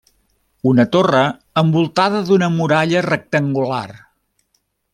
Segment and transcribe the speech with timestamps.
[0.69, 1.19] Una torre
[1.63, 3.87] envoltada d'una muralla rectangular.